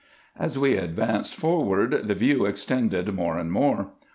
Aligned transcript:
As 0.35 0.57
we 0.57 0.77
advanced 0.77 1.35
for 1.35 1.63
ward, 1.63 2.07
the 2.07 2.15
view 2.15 2.45
extended 2.47 3.13
more 3.13 3.37
and 3.37 3.51
more. 3.51 3.91